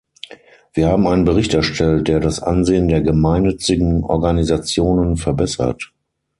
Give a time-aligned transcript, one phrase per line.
[0.73, 5.93] Wir haben einen Bericht erstellt, der das Ansehen der gemeinnützigen Organisationen verbessert.